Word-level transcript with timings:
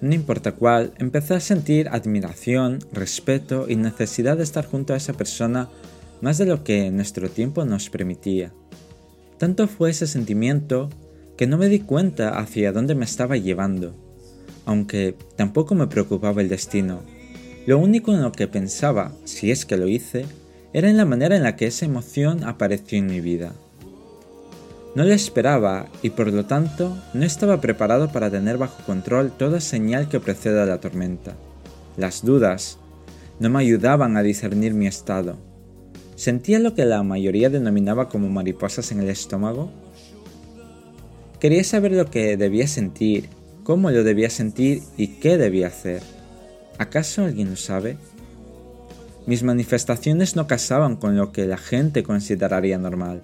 no 0.00 0.14
importa 0.14 0.52
cuál, 0.52 0.92
empecé 0.98 1.34
a 1.34 1.40
sentir 1.40 1.88
admiración, 1.88 2.78
respeto 2.92 3.66
y 3.68 3.76
necesidad 3.76 4.36
de 4.36 4.42
estar 4.42 4.66
junto 4.66 4.92
a 4.92 4.96
esa 4.96 5.14
persona 5.14 5.68
más 6.20 6.38
de 6.38 6.46
lo 6.46 6.64
que 6.64 6.90
nuestro 6.90 7.28
tiempo 7.28 7.64
nos 7.64 7.90
permitía. 7.90 8.52
Tanto 9.38 9.68
fue 9.68 9.90
ese 9.90 10.06
sentimiento 10.06 10.90
que 11.36 11.46
no 11.46 11.58
me 11.58 11.68
di 11.68 11.80
cuenta 11.80 12.38
hacia 12.38 12.72
dónde 12.72 12.94
me 12.94 13.04
estaba 13.04 13.36
llevando, 13.36 13.94
aunque 14.64 15.14
tampoco 15.36 15.74
me 15.74 15.86
preocupaba 15.86 16.40
el 16.40 16.48
destino. 16.48 17.00
Lo 17.66 17.78
único 17.78 18.12
en 18.12 18.22
lo 18.22 18.32
que 18.32 18.48
pensaba, 18.48 19.12
si 19.24 19.50
es 19.50 19.66
que 19.66 19.76
lo 19.76 19.88
hice, 19.88 20.24
era 20.72 20.88
en 20.88 20.96
la 20.96 21.04
manera 21.04 21.36
en 21.36 21.42
la 21.42 21.56
que 21.56 21.66
esa 21.66 21.84
emoción 21.84 22.44
apareció 22.44 22.98
en 22.98 23.06
mi 23.06 23.20
vida. 23.20 23.54
No 24.96 25.04
lo 25.04 25.12
esperaba 25.12 25.88
y 26.02 26.08
por 26.08 26.32
lo 26.32 26.46
tanto 26.46 26.96
no 27.12 27.26
estaba 27.26 27.60
preparado 27.60 28.10
para 28.10 28.30
tener 28.30 28.56
bajo 28.56 28.82
control 28.84 29.30
toda 29.30 29.60
señal 29.60 30.08
que 30.08 30.20
preceda 30.20 30.62
a 30.62 30.66
la 30.66 30.80
tormenta. 30.80 31.36
Las 31.98 32.24
dudas 32.24 32.78
no 33.38 33.50
me 33.50 33.58
ayudaban 33.58 34.16
a 34.16 34.22
discernir 34.22 34.72
mi 34.72 34.86
estado. 34.86 35.36
Sentía 36.14 36.60
lo 36.60 36.74
que 36.74 36.86
la 36.86 37.02
mayoría 37.02 37.50
denominaba 37.50 38.08
como 38.08 38.30
mariposas 38.30 38.90
en 38.90 39.00
el 39.00 39.10
estómago. 39.10 39.70
Quería 41.40 41.62
saber 41.62 41.92
lo 41.92 42.06
que 42.06 42.38
debía 42.38 42.66
sentir, 42.66 43.28
cómo 43.64 43.90
lo 43.90 44.02
debía 44.02 44.30
sentir 44.30 44.82
y 44.96 45.08
qué 45.18 45.36
debía 45.36 45.66
hacer. 45.66 46.00
¿Acaso 46.78 47.26
alguien 47.26 47.50
lo 47.50 47.56
sabe? 47.56 47.98
Mis 49.26 49.42
manifestaciones 49.42 50.36
no 50.36 50.46
casaban 50.46 50.96
con 50.96 51.18
lo 51.18 51.32
que 51.32 51.44
la 51.44 51.58
gente 51.58 52.02
consideraría 52.02 52.78
normal. 52.78 53.20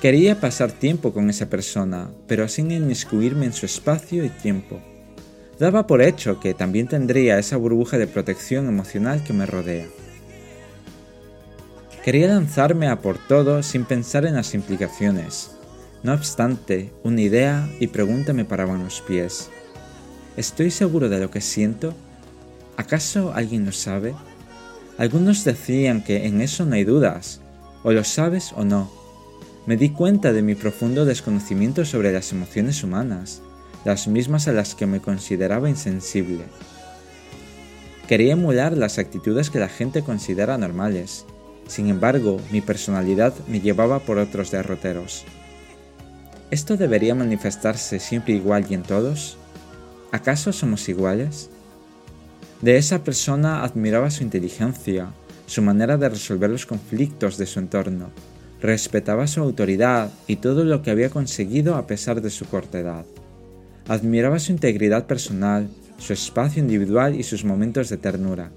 Quería 0.00 0.38
pasar 0.38 0.72
tiempo 0.72 1.14
con 1.14 1.30
esa 1.30 1.48
persona, 1.48 2.10
pero 2.26 2.48
sin 2.48 2.70
inmiscuirme 2.70 3.46
en 3.46 3.54
su 3.54 3.64
espacio 3.64 4.26
y 4.26 4.28
tiempo. 4.28 4.78
Daba 5.58 5.86
por 5.86 6.02
hecho 6.02 6.38
que 6.38 6.52
también 6.52 6.86
tendría 6.86 7.38
esa 7.38 7.56
burbuja 7.56 7.96
de 7.96 8.06
protección 8.06 8.68
emocional 8.68 9.24
que 9.24 9.32
me 9.32 9.46
rodea. 9.46 9.86
Quería 12.04 12.28
lanzarme 12.28 12.88
a 12.88 13.00
por 13.00 13.16
todo 13.16 13.62
sin 13.62 13.86
pensar 13.86 14.26
en 14.26 14.34
las 14.34 14.52
implicaciones. 14.52 15.52
No 16.02 16.12
obstante, 16.12 16.92
una 17.02 17.22
idea 17.22 17.66
y 17.80 17.86
pregunta 17.86 18.34
me 18.34 18.44
paraban 18.44 18.84
los 18.84 19.00
pies. 19.00 19.48
¿Estoy 20.36 20.70
seguro 20.70 21.08
de 21.08 21.20
lo 21.20 21.30
que 21.30 21.40
siento? 21.40 21.94
¿Acaso 22.76 23.32
alguien 23.34 23.64
lo 23.64 23.72
sabe? 23.72 24.14
Algunos 24.98 25.42
decían 25.44 26.04
que 26.04 26.26
en 26.26 26.42
eso 26.42 26.66
no 26.66 26.74
hay 26.74 26.84
dudas, 26.84 27.40
o 27.82 27.92
lo 27.92 28.04
sabes 28.04 28.52
o 28.54 28.64
no, 28.64 28.90
me 29.66 29.76
di 29.76 29.90
cuenta 29.90 30.32
de 30.32 30.42
mi 30.42 30.54
profundo 30.54 31.04
desconocimiento 31.04 31.84
sobre 31.84 32.12
las 32.12 32.30
emociones 32.32 32.84
humanas, 32.84 33.42
las 33.84 34.06
mismas 34.06 34.46
a 34.46 34.52
las 34.52 34.74
que 34.74 34.86
me 34.86 35.00
consideraba 35.00 35.68
insensible. 35.68 36.44
Quería 38.06 38.34
emular 38.34 38.76
las 38.76 38.98
actitudes 38.98 39.50
que 39.50 39.58
la 39.58 39.68
gente 39.68 40.02
considera 40.02 40.56
normales, 40.56 41.26
sin 41.66 41.88
embargo, 41.88 42.40
mi 42.52 42.60
personalidad 42.60 43.34
me 43.48 43.60
llevaba 43.60 43.98
por 43.98 44.18
otros 44.18 44.52
derroteros. 44.52 45.24
¿Esto 46.52 46.76
debería 46.76 47.16
manifestarse 47.16 47.98
siempre 47.98 48.34
igual 48.34 48.66
y 48.70 48.74
en 48.74 48.84
todos? 48.84 49.36
¿Acaso 50.12 50.52
somos 50.52 50.88
iguales? 50.88 51.50
De 52.62 52.76
esa 52.76 53.02
persona 53.02 53.64
admiraba 53.64 54.12
su 54.12 54.22
inteligencia, 54.22 55.10
su 55.46 55.60
manera 55.60 55.96
de 55.96 56.08
resolver 56.08 56.50
los 56.50 56.66
conflictos 56.66 57.36
de 57.36 57.46
su 57.46 57.58
entorno, 57.58 58.10
Respetaba 58.66 59.28
su 59.28 59.40
autoridad 59.40 60.10
y 60.26 60.36
todo 60.36 60.64
lo 60.64 60.82
que 60.82 60.90
había 60.90 61.08
conseguido 61.08 61.76
a 61.76 61.86
pesar 61.86 62.20
de 62.20 62.30
su 62.30 62.46
corta 62.46 62.80
edad. 62.80 63.06
Admiraba 63.86 64.40
su 64.40 64.50
integridad 64.50 65.06
personal, 65.06 65.68
su 65.98 66.12
espacio 66.12 66.64
individual 66.64 67.14
y 67.14 67.22
sus 67.22 67.44
momentos 67.44 67.90
de 67.90 67.96
ternura. 67.96 68.50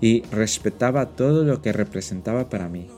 Y 0.00 0.22
respetaba 0.32 1.10
todo 1.10 1.44
lo 1.44 1.62
que 1.62 1.72
representaba 1.72 2.48
para 2.50 2.68
mí. 2.68 2.88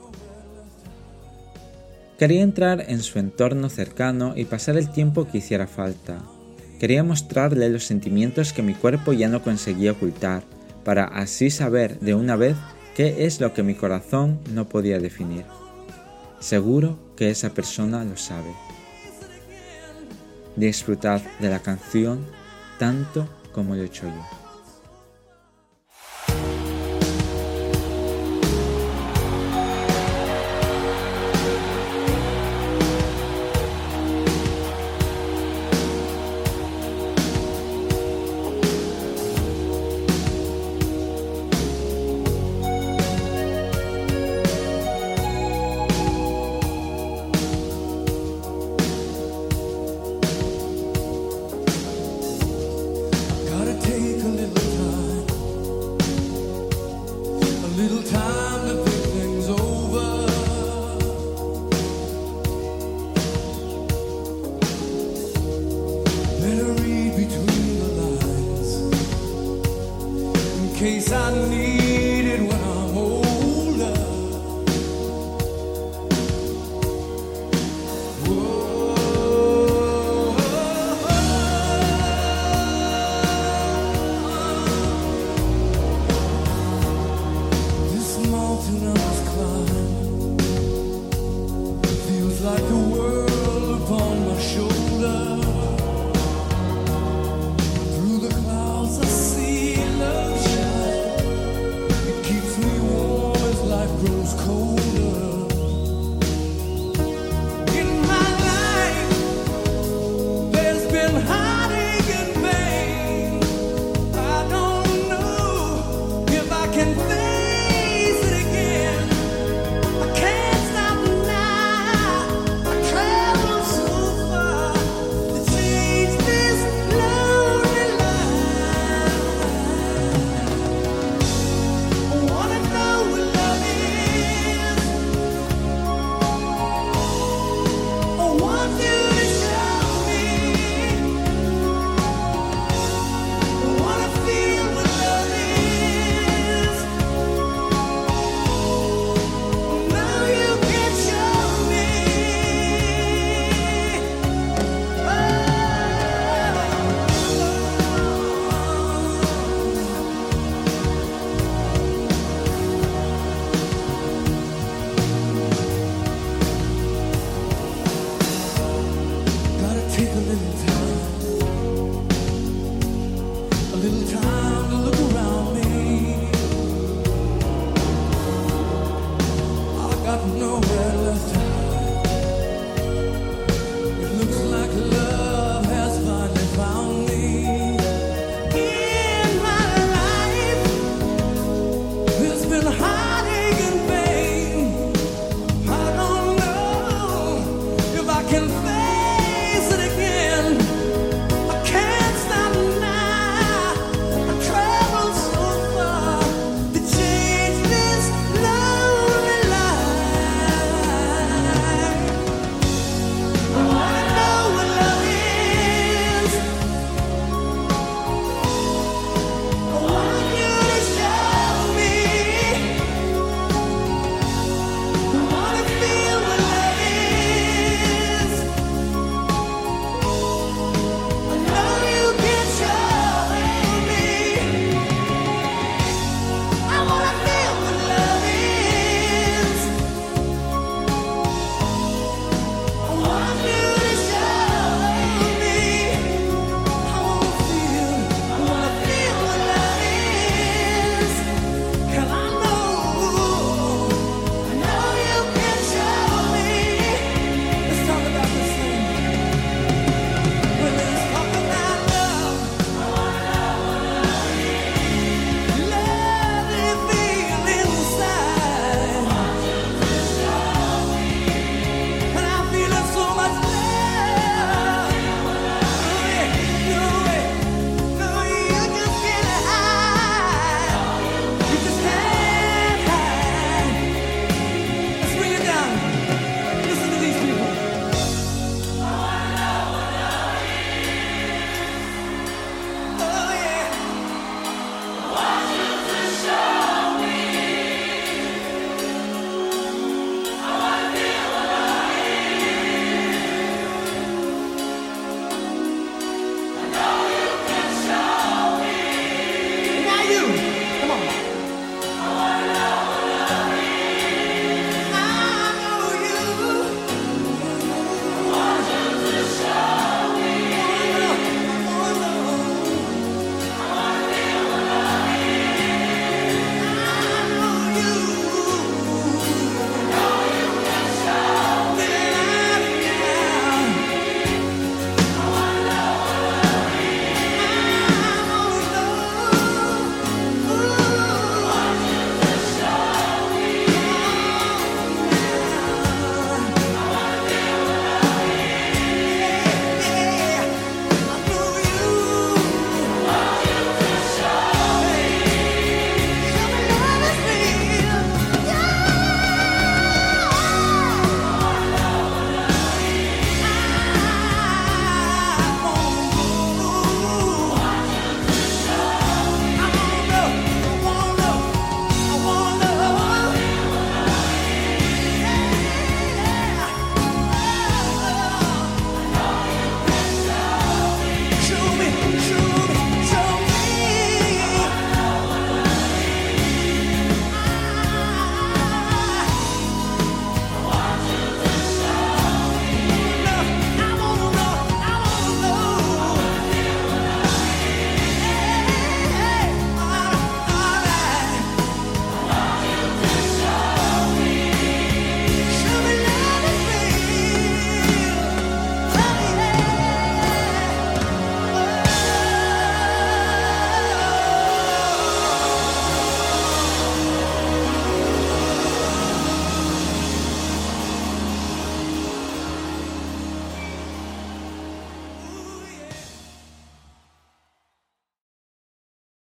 Quería 2.17 2.41
entrar 2.41 2.85
en 2.87 3.03
su 3.03 3.19
entorno 3.19 3.69
cercano 3.69 4.33
y 4.35 4.45
pasar 4.45 4.77
el 4.77 4.89
tiempo 4.89 5.27
que 5.27 5.37
hiciera 5.37 5.67
falta. 5.67 6.23
Quería 6.79 7.03
mostrarle 7.03 7.69
los 7.69 7.83
sentimientos 7.83 8.51
que 8.51 8.63
mi 8.63 8.73
cuerpo 8.73 9.13
ya 9.13 9.29
no 9.29 9.43
conseguía 9.43 9.91
ocultar, 9.91 10.41
para 10.83 11.05
así 11.05 11.51
saber 11.51 11.99
de 11.99 12.15
una 12.15 12.35
vez 12.35 12.57
qué 12.95 13.27
es 13.27 13.39
lo 13.39 13.53
que 13.53 13.61
mi 13.61 13.75
corazón 13.75 14.39
no 14.51 14.67
podía 14.67 14.97
definir. 14.97 15.45
Seguro 16.41 16.97
que 17.15 17.29
esa 17.29 17.53
persona 17.53 18.03
lo 18.03 18.17
sabe. 18.17 18.51
Disfrutad 20.55 21.21
de 21.39 21.49
la 21.49 21.59
canción 21.59 22.25
tanto 22.79 23.29
como 23.53 23.75
lo 23.75 23.83
he 23.83 23.85
hecho 23.85 24.07
yo. 24.07 24.40
case 70.81 71.11
I 71.11 71.47
need 71.47 71.70